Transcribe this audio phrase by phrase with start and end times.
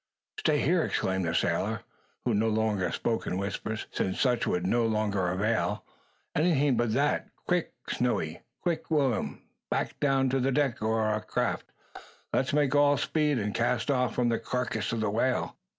[0.39, 1.81] "Stay here!" exclaimed the sailor,
[2.25, 5.85] who no longer spoke in whispers, since such would no longer avail.
[6.33, 7.27] "Anything but that.
[7.45, 9.43] Quick, Snowy, quick, Will'm!
[9.69, 11.65] Back down to the deck o' our craft.
[12.33, 15.55] Let's make all speed, and cast off from the karkiss o' the whale.